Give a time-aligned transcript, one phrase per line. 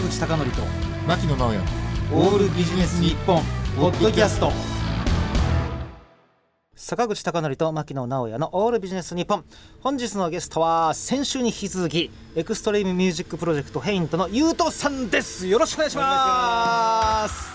[0.00, 0.62] 坂口孝則と
[1.06, 1.60] 牧野直哉。
[2.12, 3.42] オールビジネス日本
[3.76, 4.50] ポッドキャスト。
[6.74, 9.44] 坂口孝則と牧野直哉のオールビジネス日本。
[9.82, 15.46] 本日のゲストは先週に引き続き extreme music project Haint の YU-TOさんです。
[15.46, 17.50] よろしくお願いします。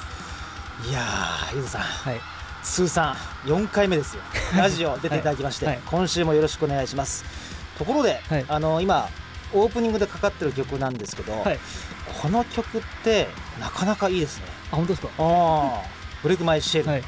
[0.88, 1.82] いやー YU-TOさん。
[1.82, 2.20] はい、
[2.64, 3.16] 通算
[3.46, 4.22] 4回目ですよ。
[4.56, 5.76] ラジオ出ていただきまして、はい。
[5.78, 7.26] はい今週もよろしくお願いします。
[7.80, 8.46] ところで、はい。
[8.48, 9.10] あの今
[9.54, 11.60] オープニングでかかってる曲なんですけど、はい
[12.22, 13.28] この曲って
[13.60, 14.46] なかなかいいですね。
[14.72, 15.10] あ本当ですか？
[15.18, 15.96] ああ。
[16.24, 17.04] ブレイクマイシェル、はい、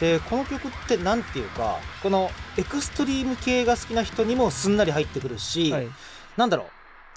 [0.00, 5.88] でこの曲ってなんていうかこのエクストリーム系が好きな人にもすんなり入ってくるし、はい、
[6.36, 6.66] なんだろう。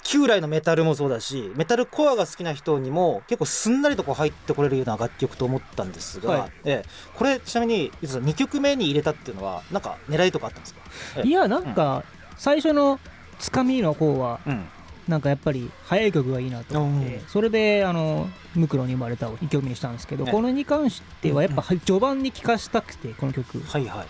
[0.04, 6.52] 旧来のメタルもそうだしメタルコアが好きな人にも結構すんなりとこう入ってこれるような楽曲と思ったんですが、はい。
[6.64, 6.88] ええ。
[7.14, 10.80] これちなみに2曲目に入れたっていうのはなんか狙いとかあったんですか、
[11.18, 11.28] ええ。
[11.28, 12.04] いやなんか
[12.36, 12.98] 最初の
[13.38, 14.64] つかみの方はうん、
[15.08, 20.30] なんかやっぱり早い曲がいいなと思ってうんそれであのムクロに生まれたを1曲目にしたんですけど、ね。
[20.30, 23.60] このに関してはやっぱ序盤に聴かしたくてこの曲。
[23.60, 24.04] はいは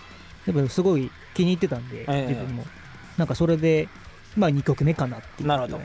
[0.47, 0.51] い。
[0.51, 2.27] やっぱすごい気に入ってたんで、ええ。
[2.29, 2.65] 自分も。
[3.17, 3.89] なんかそれで
[4.37, 5.49] まあ2曲目かなっていう。
[5.49, 5.81] なるほど。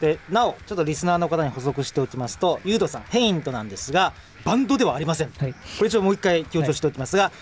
[0.00, 4.12] でなおちょっとリスナーの方に補足しておきますとユートさんヘイントなんですが
[4.44, 5.30] バンドではありません。
[5.38, 5.52] はい。
[5.52, 7.32] これ一応もう一回強調しておきますが、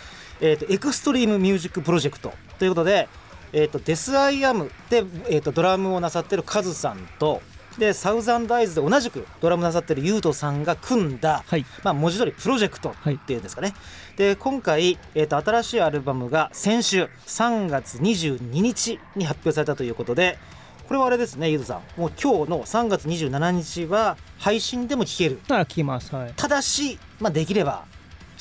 [0.41, 3.09] えー、と extreme music project ということで、
[3.53, 7.43] えー、と DEATH I AM で、えー、とドラムをなさってるカズさんと
[7.79, 11.65] で THOUSAND EYES で同じくドラムなさってる YU-TOさんが組んだ、はい。
[11.83, 13.75] まあ、文字通りプロジェクトっていうんですかね、
[14.17, 20.39] で今回、えー、と新しいアルバムが先週3月22日に発表されたということで
[20.87, 22.01] これはあれですね YU-TOさん。
[22.01, 25.41] もう今日の3月27日は配信でも聴ける。
[25.49, 26.15] あ聴けます。
[26.15, 26.33] はい。
[26.37, 27.87] ただし、まあ、できれば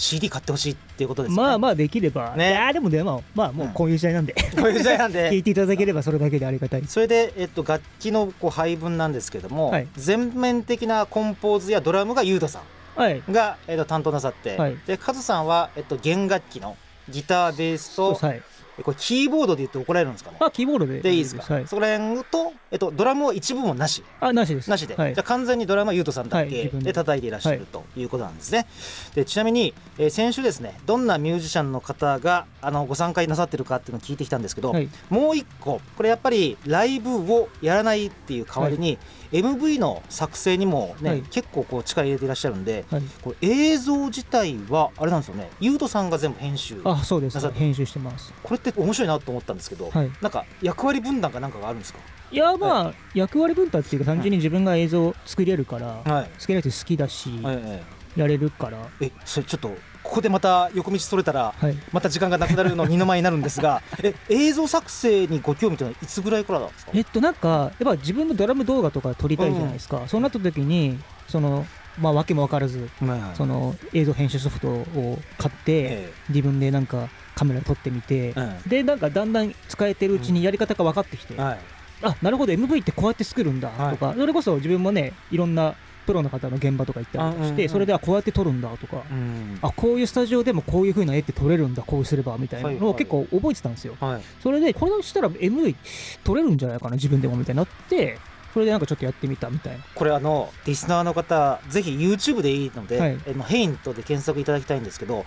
[0.02, 1.41] CD 買ってほしいっていうことですね。
[1.41, 2.49] まあまあできれば、ね。
[2.49, 5.30] いやでもでもまあもうこういう時代なんで、こういう時代なん聴いで。
[5.44, 6.83] ていただければそれだけでありがたい。
[6.88, 9.88] それで、えっと、楽器のこう配分なんですけども、はい。
[9.95, 12.63] 全面的なコンポーズやドラムがユートさ
[12.95, 13.19] はい。
[13.19, 14.78] んが、えっと、担当なさって、はい。
[14.88, 18.38] でカズさんは、えっと、弦楽器のギターベースとはい。
[18.38, 18.41] え
[18.84, 20.38] これキーボードで言って怒られるんですかね？
[20.40, 21.02] あキーボードで。
[21.02, 24.70] でいいですか、はい、そこら辺と、えっと、ドラムを一部もなしあなしです。
[24.70, 25.14] なしで、はい。
[25.14, 26.80] じゃあ完全にドラムはゆうとさんだはいけで。
[26.80, 28.04] で叩いていらっしゃるとい。
[28.04, 28.66] うことなんですね。
[29.14, 34.90] でちなみに、えー先週ですねどんなミュージシャンの方があのご参加なさってるかっていうのを聞いてきたんですけど、はい。
[35.09, 38.98] もう一個これやっぱりライブをやらないっていう代わりに、
[39.32, 41.22] MV の作成にもね、はい。
[41.24, 43.02] 結構こう力入れていらっしゃるんではい。
[43.22, 45.50] これ映像自体はあれなんですよね？
[45.59, 47.36] ゆうとさんが全部編集あそうです。
[47.36, 48.34] なさって編集してます。
[48.44, 50.12] これって面白いなと思ったんですけど、はい。
[50.22, 52.00] なんか役割分担かなんかがあるんですか、
[52.32, 56.30] いやまあ、役割分担っていうか単純に自分が映像作れるから、はい。
[56.38, 57.84] 作れるって好きだし、え
[58.16, 58.78] やれるから。
[59.00, 59.70] ええそれちょっと
[60.04, 61.78] ここでまた横道それたらはい。
[61.92, 66.92] また時間がなくなるの二の舞になるんですが え映像作成にご興味というのはいつぐらいからなんですか？
[66.96, 71.66] えっとなんかやっぱ自分のドラム動画とか撮りたいじゃないですか、そうなった時にその
[72.00, 72.90] まあ訳も分からず
[73.36, 81.59] その映像編集ソフトを買って、え自分でなんかカメラ撮ってみて、えでなんかだんだん使えてるうちにやり方が分かってきて、えはい。
[82.03, 83.97] あなるほど MV ってこうやって作るんだはい。
[83.97, 85.75] とか、それこそ自分もねいろんな
[86.06, 87.70] プロの方の現場とか行ったりとかして、あうんうん。
[87.70, 92.90] それではこうやって撮るんだとか、うんあこういうスタジオでもこういう風な絵って撮れるんだこうすればみたいなのはいはい。
[92.90, 94.22] を結構覚えてたんですよ、はい。
[94.41, 95.75] それでこれしたら MV
[96.24, 98.18] 撮れるんじゃないかな自分でもみたいになって
[98.53, 99.84] それでなんかちょっとやってみたみたいな。
[99.96, 103.18] これあのリスナーの方ぜひ YouTube でいいので、はい。
[103.25, 105.25] えのヘイントで検索いただきたいんですけど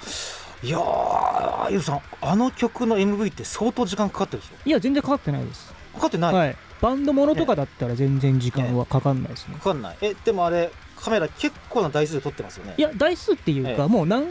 [0.65, 4.55] いやーゆうさんあの曲の MV って相当時間かかってるでしょ？
[4.65, 5.73] いや全然かかってないです。
[5.95, 6.57] かかってない、はい。
[6.81, 9.57] バンドものとかだったら全然時間はかかんないですね。
[9.57, 9.97] かかんない。
[10.01, 12.75] えでもあれカメラ結構な台数で撮ってますよね？
[12.79, 13.77] いや台数っていうええ。
[13.77, 14.27] かもう何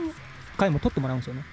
[0.57, 1.43] 回も撮ってもらうんですよね。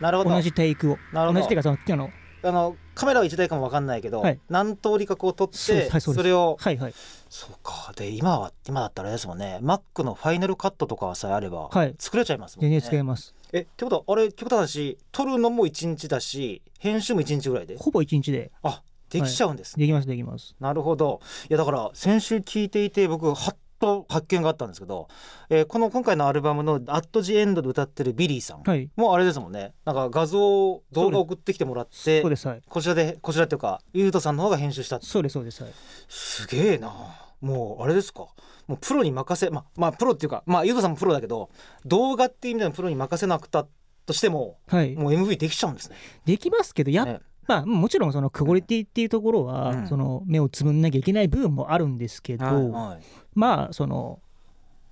[0.00, 0.30] なるほど。
[0.30, 0.98] 同じテイクを。
[1.12, 1.40] なるほど。
[1.40, 2.10] 同じテイクはそのあの
[2.44, 4.38] あのカメラは1台かも分かんないけど、はい。
[4.48, 6.94] 何通りかこう撮ってはいそれをはいはい。
[7.28, 7.92] そうか。
[7.96, 9.58] で今は今だったらあれですもんね。
[9.62, 11.94] Mac のファイナルカットとかさえあればはい。
[11.98, 17.76] 作れちゃいますもんね、全然使えますえってことはあれ極端な話撮るのも1日だし編集も1日ぐらいで？
[17.76, 18.50] ほぼ1日で。
[18.62, 20.54] あできちゃうんですね、できますできます。
[20.60, 21.20] なるほど。
[21.48, 25.08] いやだから先週聞いていて僕はっと発見があったんですけど、
[25.48, 28.90] えーこの今回のアルバムの「アット・ジ・エンド」で歌ってるビリーさんはい。
[28.96, 29.72] もうあれですもんね。
[29.86, 32.46] なんか画像動画送ってきてもらってそうです。
[32.46, 32.62] はい。
[32.68, 35.00] こちらでこちらっていうかゆうとさんの方が編集した。
[35.00, 35.62] そうですそうです。
[35.62, 35.72] はい。
[36.08, 36.92] すげえな
[37.40, 38.26] もうあれですか？
[38.66, 41.50] もうプロに任せままあプロっていうかまあゆうとさんもプロだけど
[41.86, 43.66] 動画っていう意味でのプロに任せなくた
[44.06, 44.94] としてもはい。
[44.96, 45.96] もう MV できちゃうんですね。
[46.24, 47.20] できますけどやっね。
[47.46, 49.88] まあもちろんそのクオリティっていうところは、うん。
[49.88, 53.04] その目をつぶんなきゃいけない部分もあるんですけど、はいはい。
[53.34, 54.20] まあその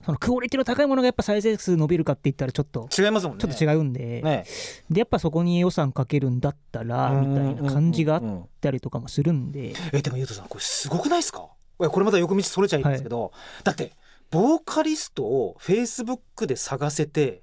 [0.05, 3.43] そのクオリティの高いものがやっぱ再生数伸びるかって言ったらちょっと違いますもんね。
[3.43, 4.45] ちょっと違うんで、ね。
[4.89, 11.49] でやっぱそこに予算かけるんだったらみたいな感じがあっうんうんうんたりとかもするんで、えでもゆうとさんこれすごくないですか？
[11.79, 13.33] これまた横道それちゃいますけど、
[13.65, 13.93] だって
[14.31, 17.43] ボーカリストをフェイスブックで探せて、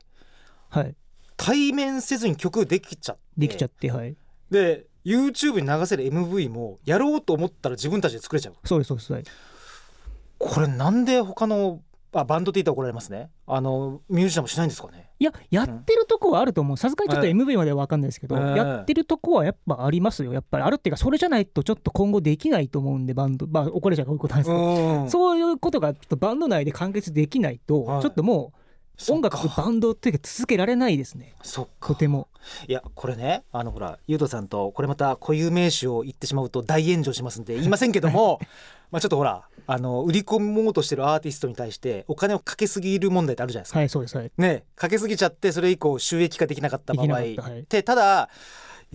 [0.69, 0.95] はい、
[1.37, 4.15] 対面せずに曲できちゃってできちゃってはい。
[4.51, 8.55] で YouTube に流せる MV もやろうと思ったら自分たちで作れちゃう。
[8.63, 9.23] そうですそうです、はい、
[10.37, 11.81] これなんで他の
[12.13, 13.29] あバンドって言ったら怒られますね。
[13.47, 15.09] あのミュージシャンもしないんですかね。
[15.19, 16.77] いややってるとこはあると思う。
[16.77, 20.31] さすがにちょっと MV までは分かんないですけど、えー、やってるとこはやっぱありますよ。
[20.33, 25.09] やっぱりあるっていうかそれじゃないとちょっと今後できないと思うんでバンドまあ怒れちゃうことなんですけど。
[25.09, 28.62] そういうことがちょっとバンド内で完結できないと、はい、ちょっともう
[29.09, 31.33] 音楽バンドっていうか続けられないですね。
[31.79, 32.27] とても。
[32.67, 38.39] いやこれねあのほらゆうとさんとこれまた固有名詞を言ってしまうと大炎上しますんで言いませんけども
[38.91, 43.79] まあちょっとほらあの売り込もうとしてるアーティストに対してお金をかけすぎる問題ってあるじゃないですか。
[43.79, 47.07] はいそうです、はい、ねかけすぎちゃってそれ以降収益化できなかった場合。
[47.07, 47.37] はい、
[47.69, 48.29] でただ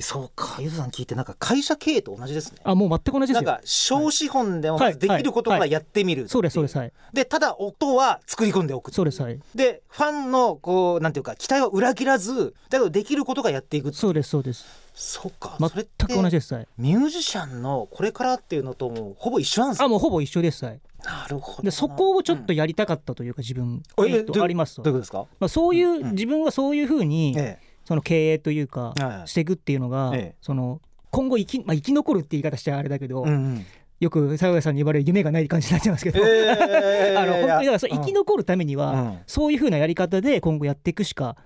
[0.03, 0.59] そうか。
[0.61, 2.59] ゆずさん聞いてなんか会社経営と同じですね。
[2.65, 6.79] あもう全く同じですなんか小資本でもできることからやってみるそうですそうです。
[6.79, 6.93] はい。
[7.12, 9.41] でただ音は作り込んでおくそうですはい。
[9.55, 14.67] でファンのこうなんていうか期待を裏切らずだけどできることがやっていくそうですそうです。
[14.95, 15.56] そうか。
[15.61, 15.71] 全
[16.09, 16.69] く同じですはい。
[16.77, 20.81] ミュージシャンのこれからっていうのともほぼ一緒なんですかあもうほぼ一緒ですはい。
[21.05, 28.93] なるほどでそこをちょっとやりたかったというか、自分、えとありますどういうことですか、まあ、そういう、自分はそういうふうに、ええその経営というか、
[29.25, 30.12] していくっていうのが、
[30.43, 33.67] その今後生き,、まあ、生き残るって言い方しちゃあれだけど、うんうん。
[33.99, 41.37] よく佐賀さんに言われる夢がない感じになっちゃいますけど、えー、 あの本当にだから生き残るためには、うん、そういうふうなやり方で今後やっていくしか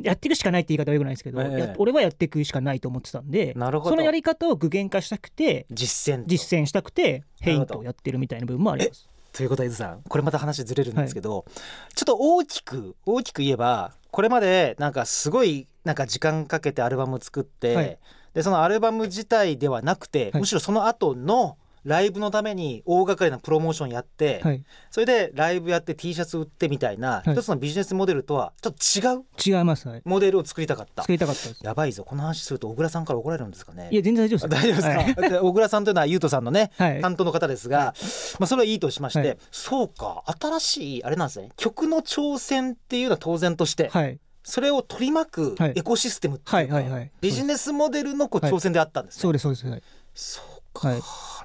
[0.00, 9.06] やっていくしかないって言い方はよくないですけど、えー、俺はやっていくしかないと思ってたんでそのやり方を具現化したくて実践実践したくてヘイントをやってるみたいな部分もあります。
[9.32, 17.98] ということは伊豆さんこれまた話ずれるんですけど、はい、ちょっと大きく大きく言えばこれまでなんかすごいなんか時間かけてアルバム作って、はい、
[18.34, 31.02] でそのアルバム自体ではなくて、はい、むしろその後のライブのために大掛かりなプロモーションやって、はい、それでライブやって T シャツ売ってみたいな、一つのビジネスモデルとはちょっと違う違います、はい、モデルを作りたかった。
[31.02, 33.88] 作りたかったやばいぞこの話すると小倉さんから怒られるんですかね。
[33.90, 37.94] いや全然大丈夫です大丈夫ですか、 小倉さんというのはゆうとさんのね、担当の方ですが、
[38.38, 41.50] まあそれはいいとしまして、そうか新しいあれなんですね。
[41.56, 43.90] 曲の挑戦っていうのは当然として、
[44.42, 46.82] それを取り巻くエコシステムっていうか、
[47.20, 49.82] ビジネスモデルのこう挑戦であったんですね、そうですそうです、はい、
[50.14, 50.90] そうか、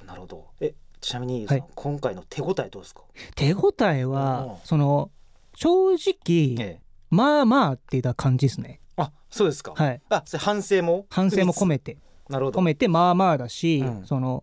[0.06, 0.46] なるほど。
[0.60, 3.02] えちなみに、はい、今回の手応えどうですか？
[3.34, 5.10] 手応えは、その
[5.54, 8.80] 正直、ええ、まあまあっていった感じですね。
[8.96, 9.74] あそうですか。
[9.76, 10.00] はい。
[10.08, 11.06] あそれ反省も？
[11.10, 11.98] 反省も込めて。
[12.28, 12.60] なるほど。
[12.60, 14.42] 込めてまあまあだし、うん、その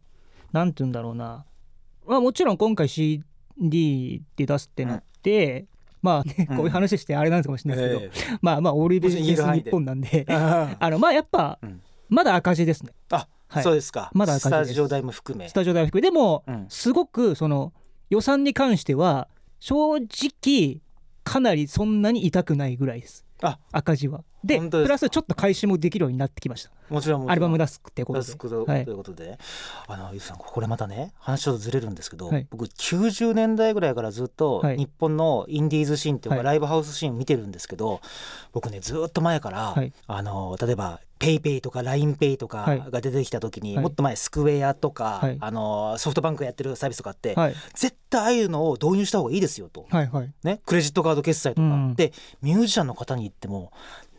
[0.51, 1.45] なんて言うんだろうな。
[2.05, 5.67] まあもちろん今回 CD で出すってなって、うん、
[6.03, 10.25] まあ、ね、こういう話してあれなんですかもしれないですけど、えー、まあまあオールビジネス日本なんで。
[10.29, 11.57] あ のまあやっぱ、
[12.09, 12.91] まだ赤字ですね。
[13.09, 14.11] あはい、そうですか。
[14.13, 15.47] まだスタジオ代も含め。
[15.47, 16.07] スタジオ代も含め。
[16.07, 17.71] でも、うん、すごくその
[18.09, 19.27] 予算に関しては
[19.59, 20.81] 正直
[21.23, 23.22] かなりそんなに痛くないぐらいです
[23.71, 24.23] 赤字は。
[24.43, 26.71] でプラスちょっと回収もできるようになってきました。
[26.89, 28.25] もちろんアルバム出すってことで。
[28.25, 28.81] 出すとい。
[28.81, 29.37] うことで、はい、
[29.87, 38.01] あのゆうさんこれまたね話ちょっとずれるんですけど、はい、僕90年代ぐらいからずっと日本のインディーズシーンっていうか、ライブハウスシーン見てるんですけど
[38.51, 39.75] 僕ねずっと前から、
[40.07, 52.11] あの例えば PayPay とか l i n e ペイとかが出てきた時に、はい、もっと前スクエアとか、はい、あのソフトバンクがやってるサービスとかって、はい、絶対ああいうのを導入した方がいいですよと、はいはい、ね、クレジットカード決済とか、うん、で
[52.41, 53.71] ミュージシャンの方に言っても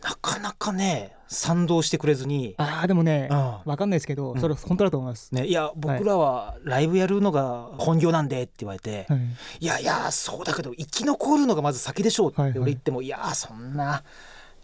[0.03, 9.21] なかなかね賛同してくれずにああでもね、うん、分かんないですけどそれ本当だと思います、ね、いや僕らはライブやるのが本業なんでって言われて、はい、
[9.61, 14.03] いやいやそうだけど生き残るのがまず先でしょうって俺言っても、いやそんな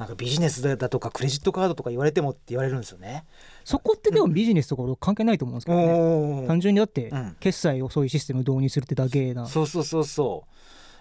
[0.00, 3.26] なんかビジネスだとかクレジットカードとか言われてもって言われるんですよね。
[3.64, 10.50] そこってでもビジネスとか関係ないと思うんですけどね、うん、単純にだって決済をそういうシステムを導入するってだけな、そうそうそうそう。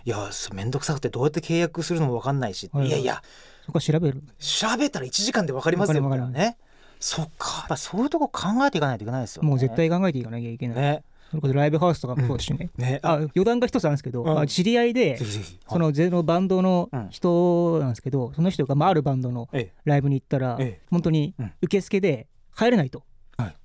[0.03, 0.17] いや
[0.53, 2.91] 面倒くさくてどうやって契約するのも分かんないし、はい、い。
[2.91, 3.23] やいや。
[3.65, 4.21] そこ調べる。
[4.37, 6.27] 調べたら1時間で分かりますよ。
[6.27, 6.57] ね。
[6.99, 7.67] そっか。
[7.69, 12.69] やっそういうとこ考えていかないといけないですよ、ね、もう絶対考えていかなきゃいけない、ねそれこそライブハウスとかもそうですしね。
[12.77, 12.99] うん、ね。
[13.03, 15.19] あ余談が一つあるんですけど、まあ、知り合いで
[15.67, 19.47] そのゼロバンドの人なんですけど、その人が、まあ、あるバンドの
[19.85, 23.03] ライブに行ったら、ええ、本当に受付で入れないと、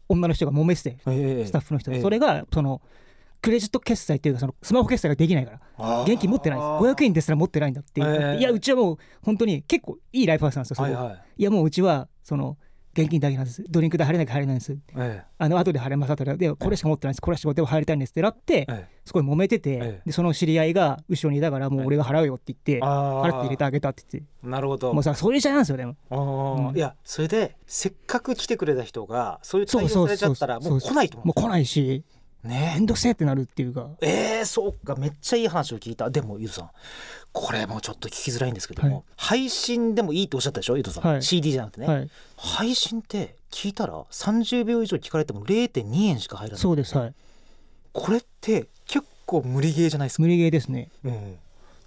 [0.09, 0.99] 女の人が揉めてて、
[1.47, 2.83] スタッフの人それがその
[3.41, 6.69] クレジット決済っていうかそのスマホ決済ができないから現金持ってないです。
[6.69, 8.01] 500円ですら持ってないんだって。
[8.01, 12.57] いう、いやうちはもう本当に結構いいライフハウスなんですよそはいはい、いやもううちはその
[12.97, 13.65] 現金だけなんです。
[13.69, 17.21] ドリンクで入れなきゃ入れないんです、ええ、あの後で入れます後ででこれしか持ってないです。
[17.21, 24.49] これしか持って入りたいんですってなって、ええ、すごい揉めてて、え、でその知り合いが後ろにいたからもう俺が払うよって言って、払って入れてあげたって言って。
[24.49, 24.95] なるほど。
[24.95, 31.27] もうさそういう時代なんですよでも、うん、いやそれでせっかく来てくれた人がそういう対応されちゃったらもう来ないと思う。
[31.27, 32.05] もう来ないし
[32.45, 32.73] ね。
[32.75, 33.89] めんどくせえってなるっていうか。
[34.01, 34.97] えー、そうか。
[34.97, 36.11] めっちゃいい話を聞いた。
[36.11, 36.71] でもゆうさん
[37.33, 40.77] これもちょっと聞きづらいんですけども、はい、配信でもいいっておっしゃったでしょ？
[40.77, 46.61] ゆうさん、はい、CD じゃなくてね、はい、配信って聞いたら30秒以上聞かれても0.2円しか入らない。
[46.61, 47.15] そうですはい
[47.93, 51.37] これって結構無理ゲーじゃないですか無理ゲーですね、うん、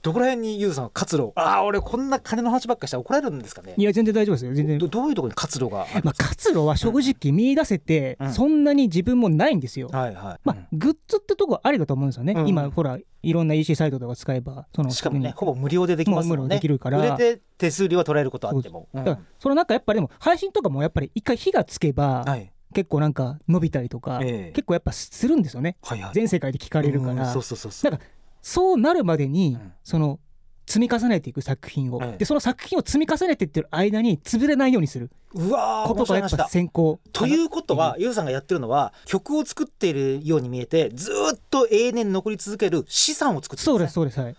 [0.01, 1.31] どこら辺にユウさん活路？
[1.35, 3.73] ああ俺こんな金の話ばっかしたら怒られるんですかね。
[3.77, 4.77] いや全然大丈夫ですよ全然。
[4.77, 16.55] どういうところに活路がまあ、活路は正直見出せて、そんなに自分もないんですよ、はいはいまあ、グッズってとこありだと思うんですよね、うん、今ほらいろんな EC サイトとか使えばそのしかもねほぼ無料でできますもんね。
[16.55, 16.99] できるから。
[16.99, 18.87] 売れて手数料は取られることあっても。
[18.93, 22.51] そ,、うん、そのなんかやっぱりでも配信とかもやっぱり一回火がつけば、はい。
[22.73, 27.91] 結構なんか伸びたりとか、えー、結構やっぱするんですよね、はいはい、全世界で聞かれるから、そうそうそうそう。
[27.91, 28.05] なんか
[28.47, 30.21] そうなるまでに、うん、その
[30.65, 35.11] 積み重ねていく作品を、でその作品を積み重ねていってる間に潰れないようにする。
[35.33, 36.97] うわことがやっぱ先行。
[37.11, 44.35] ということはユウさんがやってるのは曲を作っているように見えてずっと永遠残り続ける資産を作ってる、ね、そうですそうですはい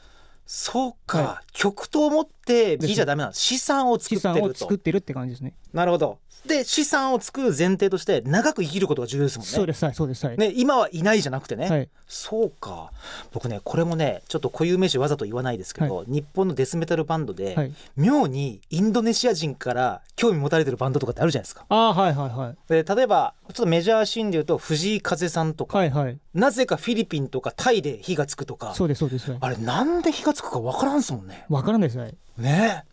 [0.50, 4.58] そうか、はい、曲と思って美じゃダメなんです資産を作ってると。
[4.58, 5.52] 作ってるって感じですね。
[5.74, 6.18] なるほど。
[6.46, 9.52] で資産を作る前提として長く生きることが重要ですもんね。
[9.52, 9.90] そうです。
[9.92, 12.92] そうです、ね、今はいないじゃなくてね、はい、そうか。
[13.32, 21.66] 僕ねこれもねちょっと固有名詞わざと言わないですけど、はい、日本のデスメタルバンドで、はい、妙にインドネシア人から興味持たれてるバンドとかってあるじゃないですか。
[21.68, 22.56] あはいはいはい。
[22.68, 28.74] で例えばちょっとメジャーシーンでいうと藤井風さんとか、はいはい、なぜかフィリピンとかタイで火がつくとか。
[28.74, 31.44] そうですそうです、あれなんで火がつくかわからんすもんね。
[31.48, 32.84] わからんですねね。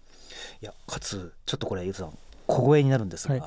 [0.63, 3.43] いやかつちょっとこれゆずさん小声になるんですが、はい。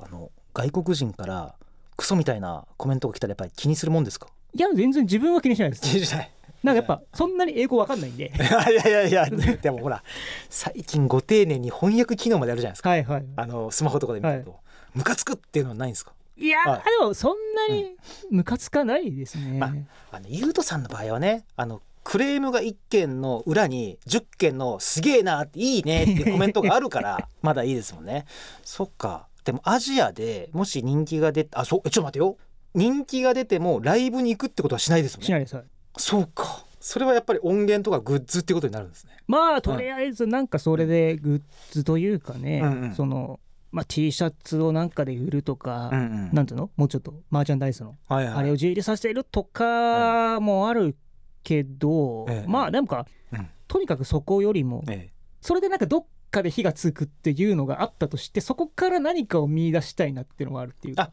[0.00, 1.54] あの外国人から
[1.96, 4.26] クソみたいなコメントが来たらやっぱり気にするもんですか？
[4.52, 5.82] いや全然自分は気にしないです。
[5.82, 6.30] 気にしない。
[6.62, 8.30] なんかやっぱそんなに英語わかんないんで。
[8.36, 10.04] いやいやいやでもほら
[10.50, 14.60] 最近ご丁寧に翻訳機能まであるじゃないですか、はいはい、あのスマホとかで見ると、はい、
[14.92, 16.12] ムカつくっていうのはないんですか？
[16.36, 17.36] いや、はい、でもそん
[17.68, 17.96] なに
[18.30, 28.24] ムカつかないですね、まあ、あのゆうとさんの場合はねあのクレームが1件の裏に10件の「すげえな」って「いいね」ってコメントがあるから まだいいですもんね。
[28.64, 29.28] そっか。
[29.44, 32.36] でもアジアでもし人気が出あそうちょっと待ってよ。
[32.74, 35.26] 人気が出てもライブに行くってことはしないですもんね。
[35.26, 35.56] しないです
[35.98, 36.64] そうか。
[36.80, 39.12] それはやっぱり音源とかグッズってことになるんですね。
[39.26, 43.40] まあとりあえずなんかそれでグッズというかね、うんうん、その
[43.72, 46.70] まあ、T シャツをなんかで売るとか、うんうん、なんていうの？
[46.76, 50.94] もうちょっとマーチャンダイスの、はいはい、あれを自由させているとかもある
[51.42, 61.12] けど、ええ、まあなんか、うん、とにかくそこよりも、え、それでなんかどっかで火がつくっていうのがあったとしてそこから何かを見出したいなっていうのがあるっていうか。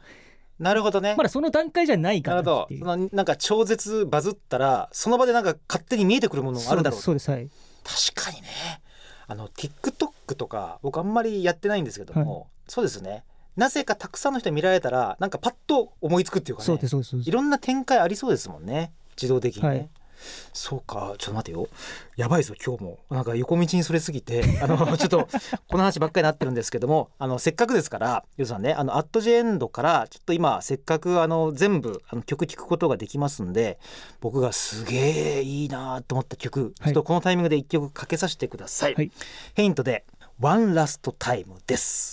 [0.59, 1.15] なるほどね。
[1.17, 3.09] まだその段階じゃないからなるほど。
[3.13, 6.99] なんか超絶バズったらその場でなんか勝手に見えてくるものがあるだろう。
[6.99, 7.49] そうですはい。
[7.83, 8.47] 確かにね。
[9.27, 13.23] あの TikTok とか僕あんまりやってないんですけども、はい、そうですね。
[13.55, 16.65] なぜかたくさんの人に見られたらなんかパッと思いつくっていうかね。
[16.65, 17.29] そうですそうです。
[17.29, 18.91] いろんな展開ありそうですもんね。
[19.15, 19.89] 自動的にね、はい
[20.53, 21.15] そうか。
[21.17, 21.67] ちょっと待てよ。
[22.15, 22.99] やばいぞ今日も。
[23.09, 25.27] なんか横道にそれすぎてあの ちょっと
[25.67, 33.79] この話ばっかりになってるんですけどもあのせっかくですからゆうさんねあのアットジエンドからちょっと今せっかくあの全部あの曲聴くことができますんで
[34.19, 39.11] 僕がすげえいいなと思った曲、ちょっとこのタイミングで一曲かけさせてください、はい、
[39.53, 40.05] ヘイントで
[40.39, 42.11] 「ワンラストタイム」です。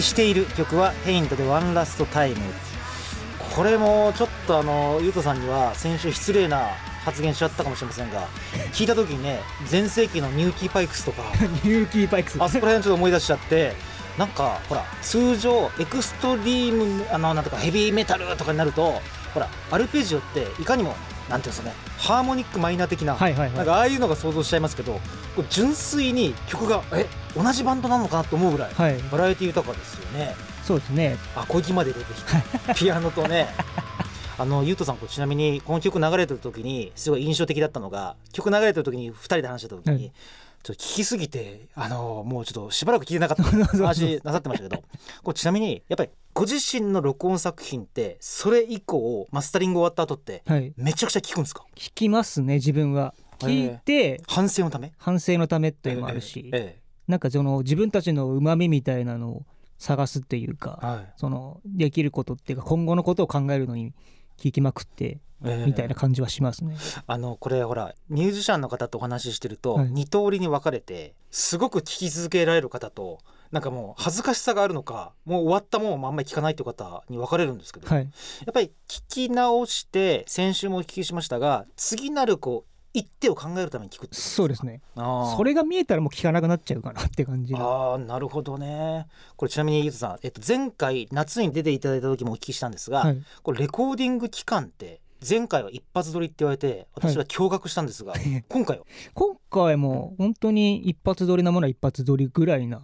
[0.00, 2.36] りしている曲は「ヘイントでワンラストタイム」
[3.54, 6.68] これもちょっとあのゆうとさんには先週失礼な
[7.04, 8.26] 発言しちゃったかもしれませんが
[8.72, 11.22] 聞いた時にね全盛期のニューキーパイクスとか
[11.64, 12.38] ニューキーパイクス。
[12.40, 13.74] あそこら辺ちょっと思い出しちゃって
[14.16, 19.02] なんかほら通常エクストリームあのなんとかヘビーメタルとかになると
[19.34, 20.96] ほらアルペジオっていかにも
[21.30, 24.94] なんていうんですかねハーモニックマイナー的な,、はいはいはい、なんかああいうのが想像しちゃいますけど
[25.36, 30.34] これ純粋に曲がえ同じバンドなのかなと思うぐらい、はい、バラエティ豊かですよね。
[30.64, 31.16] そうですね。
[31.36, 33.48] あ小池まで出てきて ピアノとね。
[34.38, 40.12] あのゆうとさんちなみにこの曲流れてる時にすごい印象的だったのが曲流れてる時に2人で話してた時に、はい
[40.62, 43.42] ちょっと聞きすぎてあのもうちょっとしばらく聞いてなかった。
[43.66, 44.82] 話なさってましたけど。
[45.22, 50.42] これちなみにやっぱりご自身の録音作品ってそれ以降マスタリング終わった後って
[50.76, 53.14] めちゃくちゃ聞くんですか、はい、聞きますね自分は。
[53.38, 54.92] 聞いて、えー、反省のため？
[54.98, 59.46] 反省のためっていうのもあるし、えーえー、なんかその自分たちのうまみみたいなのを
[59.78, 63.94] 探すっていうか、はい、そのできることっていうか今後のことを考えるのに
[64.40, 66.76] 聞きまくってみたいな感じはしますね、
[67.06, 78.06] あのこれほらミュージシャンの方とお話ししてると、はい、2通りに分かれてすごく聞き続けられる方となんかもう恥ずかしさがあるのかもう終わったもんあんまり聞かないという方に分かれるんですけど、はい、や
[78.50, 84.80] っぱり聞き直して先週もお聞きしましたが次なるこう一手を考えるために聞くそうですね。
[84.96, 89.06] それが見えたらもう聞かなくなっちゃうかなって感じああなるほどね。
[89.36, 98.84] これちなみにゆうとさん、えっと、前回夏に出ていただいた時もお聞きしたんですが、はい、これレコーディング期間って前回は一発撮りって言われて私は驚愕したんですが、はい、今回は？
[99.14, 102.80] 今回も本当に一発撮りなものは一発撮りぐらいな。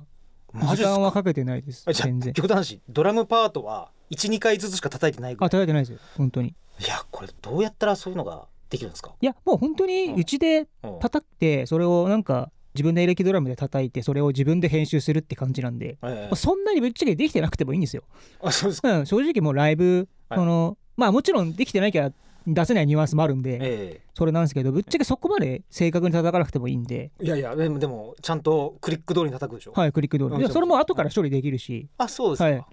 [0.55, 2.33] 時間はかけてないです全然。
[2.33, 5.33] 極端話ドラムパートは12回ずつしか叩いてない。
[5.33, 6.55] あ叩いてないですよ本当に。
[6.79, 9.15] いやこれどうやったらそういうのができるんですか？
[9.21, 10.67] いやもう本当にうちで
[11.01, 18.03] 叩いてそれをなんか自分でエレキドラムで叩いてそれを自分で編集するって感じなんで、ええ、そんなにぶっちゃけできてなくてもいいんですよ。
[18.43, 22.13] あそうですか、うん、正直もうライブ、はい、のまあもちろんできてないから
[22.47, 27.11] 出せないニュアンスもあるんで、えそれなんですけどぶっちゃけそこまで正確に叩かなくてもいいんで。
[27.21, 29.73] いやいやでもでもちゃんとクリック通りに叩くでしょ？
[29.73, 30.53] はいクリック通り。
[30.53, 31.89] それも後から処理できるし。
[31.99, 32.65] あそうですか、はい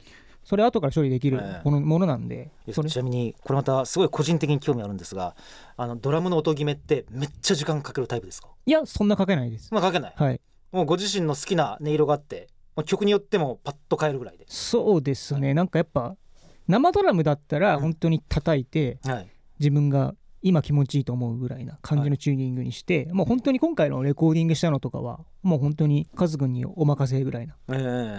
[0.44, 5.36] それ後から処理できるもの,、ものなんでちなみにこれまたすごい個人的に興味あるんですが
[5.78, 8.50] あのドラムの音決めってめっちゃ時間かけるタイプですか？
[8.66, 9.74] いやそんなかけないです。
[9.74, 12.48] まあかけない、はい、もうご自身の好きな音色があって
[12.86, 14.46] 曲によってもパッと変えるぐらいで。
[14.48, 16.16] そうですね、はい、なんかやっぱ
[16.68, 19.28] 生ドラムだったら本当に叩いて、はい、
[19.60, 27.72] 自分が今気持ちいいと思うぐらいな感じのチューニングにして、はい、もう本当に今回のレコーディングしたのとかはもう本当にカズ君にお任せぐらいな、え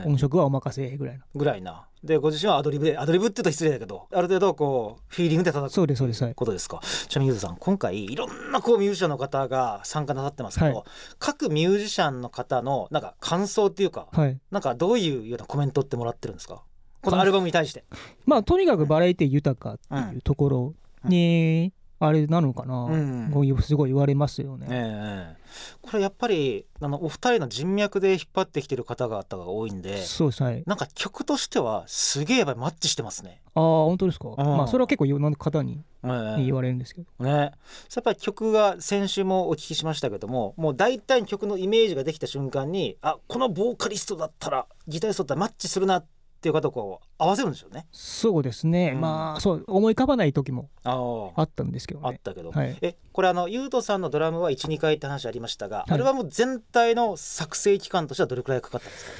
[0.07, 1.25] ー、音色はお任せぐらいな。
[1.35, 1.87] ぐらいな。
[2.03, 6.81] でご自身はアドリブでアドリブって言うと失礼だけどある程度こうフィーリングで叩くそうですそうです、はい、ことですか？
[7.09, 10.85] ちなみにゆうさん今回いろんなこうミュージシャンの方が参加なさってますけど、はい、
[11.19, 16.63] 各ミュージシャンの方のなんか感想っていうか、はい、なんかどういうようなコメントってもらってるんですか？
[17.01, 17.85] このアルバムに対して。
[18.27, 23.31] まあとにかくバラエティ豊かっていうところに、うんあれなのかな、うん、
[23.63, 24.67] すごい言われますよね。
[24.69, 33.41] えー、これやっぱりあのお二人の人脈で引っ張ってきてる方々が多いんでそうです、はい、なんか曲としてはすげえマッチしてますね。
[33.55, 37.25] ああ本当ですか、うん、まあそれは結構いろんな方に言われるんですけど。
[37.25, 37.53] ね、や
[38.01, 46.09] っぱり曲が先週もお聞きしましたけどももう大体曲のイメージができた瞬間にあこのボーカリストだったらギタリストだったらマッチするなって
[46.45, 47.87] っていう方こう合わせるんでしょうね。
[47.91, 59.11] そうですね、うん、まあそう思い浮かばない時もあったんですけど、ね、あったけど、はい、えこれあのゆうとさんのドラムは12回って話ありましたが、はい、アルバム全体の作成期間としてはどれくらいかかったんですか？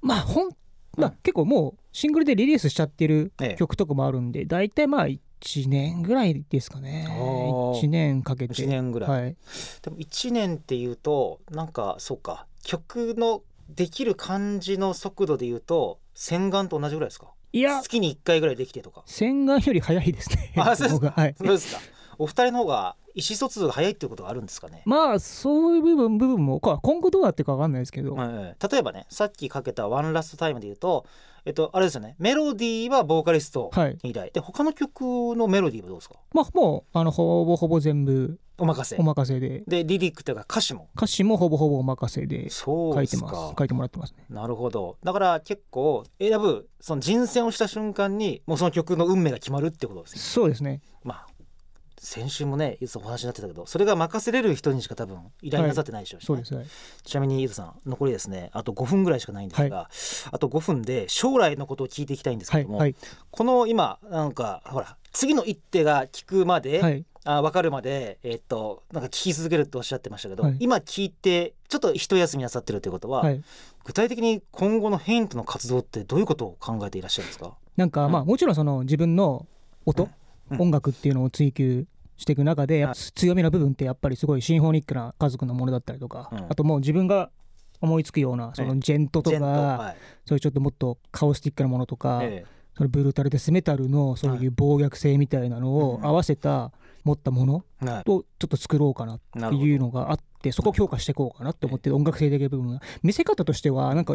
[0.00, 0.50] まあほん、
[0.96, 5.20] まあ、結構もうシングルでリリースしちゃってる曲とかもあるんで、ええ、大体まあ1
[5.68, 7.06] 年ぐらいですかね。
[7.10, 8.54] 1年かけて。
[8.54, 9.36] 1年ぐらい、はい、
[9.82, 12.46] でも1年っていうとなんかそうか。
[12.62, 17.28] 曲のできる感じの速度でいうと洗顔と同じぐらいですか？
[17.52, 17.80] いや。
[17.80, 19.02] 月に1回ぐらいできてとか。
[19.06, 20.52] 洗顔より早いですね。
[20.58, 21.26] あそうですか、は。
[21.26, 21.80] い、そうですか。
[22.18, 24.82] お二人の方が意思疎通が早いっていうことがあるんですかね？
[24.86, 31.06] まあそういう部分部分も今後どうなってるか分かんないですけど、例えばねさっきかけた「ワンラストタイム」で言うと
[31.44, 32.14] えっとあれですよね。
[32.18, 33.70] メロディーはボーカリスト
[34.04, 35.02] に依頼、はい、で他の曲
[35.36, 36.16] のメロディーはどうですか？
[36.32, 38.96] まあもうあのほぼほぼ全部お任せ。
[38.96, 39.64] お任せで。
[39.66, 40.88] でリリックというか歌詞も。
[40.96, 44.24] 歌詞もほぼほぼお任せで書いてます書いてもらってますね。
[44.28, 44.96] なるほど。
[45.02, 50.20] だから結構選ぶその人選をした瞬間にもうその曲の運命が決まるってことですね。
[50.20, 50.80] そうですね。
[51.02, 51.26] まあ
[51.98, 56.34] 先週もねゆずさんお話になってたけどそれが任せれる人にしか多分依頼なさってないでしょうし、ね。
[56.34, 59.86] はい、そうです、ちなみにゆずさん残りですねあと5分ぐらいしかないんですが、はい、
[60.30, 62.82] あと5分で将来のことを聞いていきたいんですけども、
[63.30, 73.42] この今なんかほら次の一手が聞くまで、あ分かるまで、えー、っとなんか聞き続けるっておっしゃってましたけど、はい、今聞いてちょっと一休みなさってるということは、はい、
[73.84, 77.54] 具体的に今後のヘイントの活動ってどういうことを考えていらっしゃるんですか？
[77.76, 79.46] なんか、まあもちろんその自分の
[79.86, 80.08] 音、
[80.50, 87.30] うん、音楽っていうのを追求していく中で、強みの部分ってやっぱりすごいシンフォニックな家族のものだったりとか、うん、あともう自分が
[87.80, 96.70] 思いつくようなそのジェントとか、はい、そういうちょっともっとカオスティックなものとか、ええ、そのブルータルデスメタルのそういう暴虐性みたいなのを合わせた
[97.04, 97.64] 持ったものを
[98.04, 104.14] ちょっと作ろうかなっていうのがあってそこを強化していこうかなって思って音楽性的な部分が見せ方としてはなんか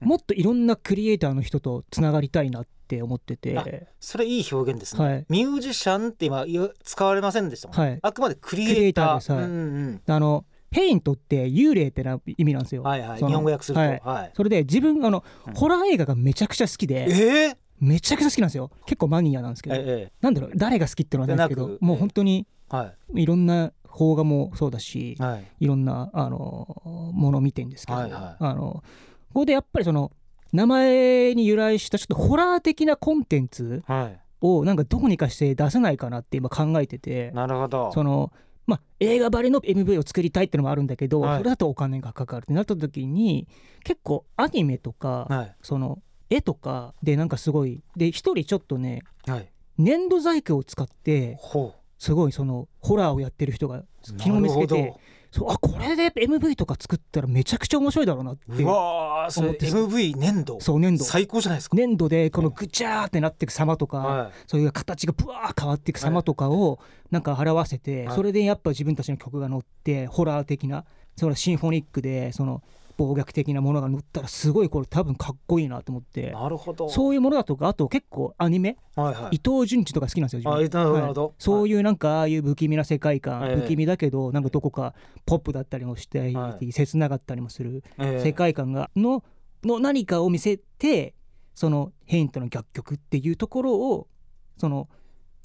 [0.00, 3.88] もっといろんなクリエイターの人とつながりたいなって思ってて。
[3.98, 6.46] それいい表現ですね、はい、ミュージシャンって今
[6.84, 9.14] 使われませんでしたもん、はい、あくまでクリエイター。
[9.16, 9.44] です、はい。
[9.44, 9.56] うんう
[9.90, 12.82] ん、あのヘイントって幽霊ってな意味なんですよ。
[12.82, 14.00] はいはい、日本語訳すると、はい。
[14.04, 18.70] はい、それで自分あの、うん、ホラー映画がめちゃくちゃ好きで、えー、めちゃくちゃ好きなんですよ。
[18.86, 28.82] 結構マニアなんですけど、ええ、なんだろう誰が好きっていうのはないですけどもう本当に、はい、いろんな邦画もそうだし、はい、いろんなあのものを見てるんですけど、はいはい、あの
[29.32, 30.12] ここでやっぱりその
[30.52, 33.82] 名前に由来したちょっとホラー的なコンテンツ
[34.40, 37.92] をなんかどうにかして出せないかなって今考えててなるほど。
[37.92, 38.32] その
[38.66, 43.46] まあ、映画ばりの MV を作りたいっていうのもあるんだけど、はい、それだとお金がかかるってなった時に
[43.84, 51.38] 結構アニメとか、はい、その絵とかでなんかすごいで一人ちょっとね、はい、粘土細工を使って
[51.98, 54.94] すごいそのホラーをやってる人が昨日見つけて
[55.30, 60.60] そうあこれで MV とか作ったらめちゃくちゃ面白いだろうなってうわそれ MV 粘土？
[60.60, 61.04] そう粘土。
[61.04, 61.76] 最高じゃないですか。
[61.76, 66.78] 粘土でこのぐちゃーってなっていく様とか、はい、そういう形がブワー変わっていく様とかを
[67.10, 70.84] なんか表せて、はい、それでやっぱ自分たちの曲が乗ってホラー的な
[71.16, 72.62] それシンフォニックでその
[72.96, 76.30] 暴虐的なものが乗ったらすごいこれ多分かっこいいなと思って。
[76.30, 76.88] なるほど。
[76.88, 89.22] そういうものだとかあと結構アニメ、はいはい、伊藤潤二とか好きなんですよあなるほど、はい、そういうなんかああいう不気味な世界観、はい、不気味だけどなんかどこかポップだったりもして、はい、切なかったりもする世界観がの
[89.64, 91.14] の何かを見せて
[91.54, 94.08] そのヘイントの楽曲っていうところを
[94.58, 94.88] その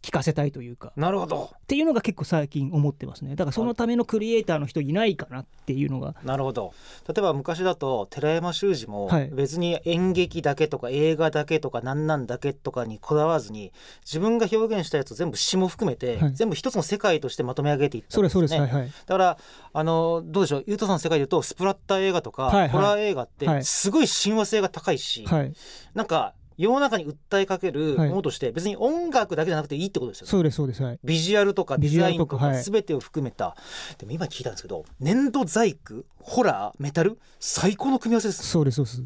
[0.02, 0.94] 聞かせたいというか。
[0.96, 1.52] なるほど。
[1.54, 3.36] っていうのが結構最近思ってますね。
[3.36, 6.16] だからそのためのクリエイターの人いないかなっていうのが。
[6.24, 6.74] なるほど。
[7.08, 13.72] 例えば昔だと寺山修司も別に演劇だけとか映画だけとか何なんだけとかにこだわらずに
[14.04, 19.38] 自分が表現したやつを全部詩も含めて、全部一つの世界としてまとめ上げていったんですね、はいはい、だから
[19.74, 20.64] あのどうでしょう？
[20.68, 25.54] ゆうとさんの世界でいうとスプラッター映画とか、はいはい、ホラー映画ってすごい親和性が高いし、はい、
[25.94, 30.32] なんか世の中に訴えかけるものとして、別に音楽だけじゃなくていいってことですよね。
[30.32, 33.58] そうですそうです、はい、ビジュアルとかデザインとか全てを含めた、は
[33.94, 39.04] い、でも今聞いたんですけど粘土細工ホラーメタル最高の組み合わせですそうですそうです。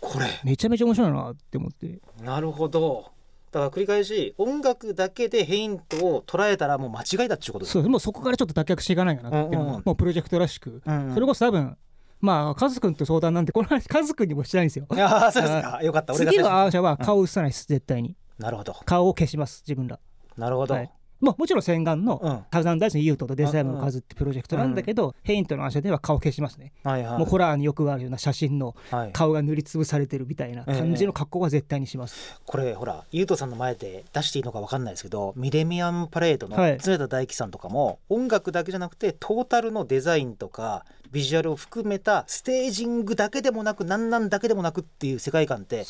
[0.00, 0.26] これ。
[0.44, 1.98] めちゃめちゃ面白いなって思って。
[2.22, 3.10] なるほど。
[3.50, 11.76] だから繰り返し音楽だけでヘイントを捉えたらもう間違いだっていうことですそうもうそこからちょっと脱却していかないかなっていうのも、うんうん、もうプロジェクトらしく、うんうん、それこそ多分
[12.20, 14.86] まあカズ君と相談なんてこの話 カズ君にもしたいんですよ。
[14.90, 15.82] ああそうですか。
[15.82, 16.14] よかった。
[16.14, 18.16] 次のアーシャは顔を映さないです、絶対に。
[18.38, 18.74] なるほど。
[18.84, 19.98] 顔を消します自分ら。
[20.36, 28.76] なるほど、はいももちろん洗顔の火山大臣ユートとデザインの数ってプロジェクトなんだけど、うん、ヘイントの足では顔消しますね、はいはい、もうホラーによくあるような写真の
[29.12, 45.86] 顔が塗りつぶされてるみたいな感じの格好は絶対にします、えー、これほらユートさんの前で出していいのか分かんないですけどミレニアムパレードの常田大樹さんとかも、はい、音楽だけじゃなくてトータルのデザインとかビジュアルを含めたステージングだけでもなく何なんだけでもなくっていう世界観って、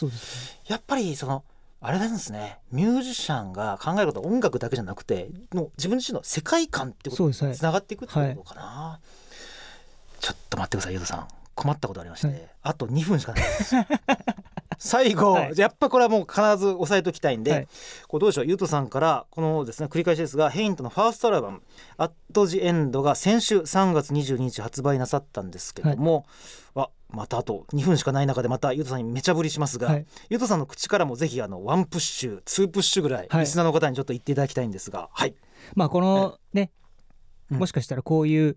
[0.68, 1.42] やっぱりその
[1.80, 2.58] あれなんですね。
[2.72, 11.28] ミュージシャンが考えることは音楽だけじゃなくてもう自分自身の世界観ってことにつながっていくってことかな、はい、ちょっと待ってくださいユドさん。
[11.58, 13.74] 困ったことありまして、はい、あと2分しかないです。
[14.78, 17.68] 最後、はい、やっぱこれはもう必ず押さえておきたいんで、はい、
[18.06, 21.62] こうどうでしょうゆうとさんからこのですね繰り返しですがヘイントのファーストアルバム
[21.98, 26.26] 「アット・ジ・エンド」が先週3月22日発売なさったんですけども、
[26.74, 35.34] はい、またあと2分しかない中でまたゆうとさんにめちゃぶりしますが、はい、ゆうとさんの口からもぜひあのワンプッシュツープッシュぐらい、リスナーの方にちょっと言っていただきたいんですがはい。
[35.74, 36.70] まあこのね、
[37.50, 38.56] うん、もしかしたらこういう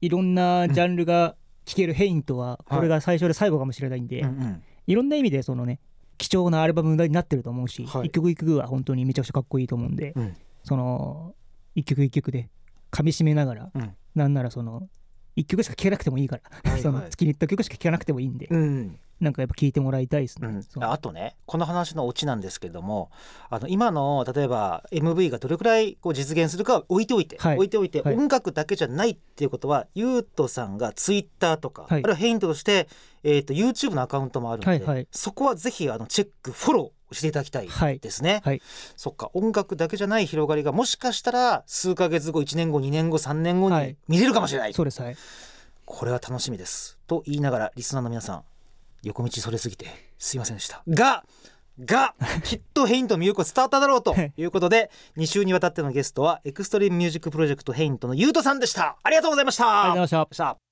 [0.00, 4.62] いろんなジャンルが聴けるヘイントはこれが最初で最後かもしれないんで、うんうん。
[4.86, 5.80] いろんな意味でそのね
[6.18, 11.34] 貴重なアルバムになってると思うし、はい、一曲一曲は本当にめちゃくちゃかっこいいと思うんで、うん、その
[11.74, 12.48] 一曲一曲で
[12.92, 14.88] 噛みしめながら、うん、なんならその
[15.36, 23.10] 一曲しか聴けなくてもいいから、はいはい、 その月に入った曲しか聴かなくてもいいんで、うん、なんかやっぱ聞いてもらいたいですね、うん、あとねこの話のオチなんですけども
[23.48, 32.88] あの今の例えば MV がどれくらいこう実現するか置いておいて、はい、置いておいて、はい、音楽だけじゃないっていうことはゆうとさんがツイッターとか、はい、あるいはヘイントとして、
[33.22, 38.40] えーと、YouTube のアカウントもあるので、はいはい、そこはぜひあのチェックフォロー教えていただきたいですね、はい。
[38.44, 38.62] はい、
[38.96, 39.30] そっか。
[39.34, 45.02] 音楽だけじゃない広がりがもしかしたら数か月後1年後2年後3年後に見れるかもしれない、はい、そうです。
[45.02, 45.16] はい。
[45.84, 46.98] これは楽しみです。
[47.06, 48.42] と言いながらリスナーの皆さん
[49.02, 49.86] 横道それすぎて
[50.18, 50.82] すいませんでした。
[50.88, 51.24] が
[51.84, 54.44] が きっと Haint の魅力は伝わっただろうとい。
[54.44, 58.96] うことで2週にわたってのゲストは Extreme Music Project Haint のゆうとさんでした。
[59.02, 59.82] ありがとうございました。
[59.82, 60.71] ありがとうございました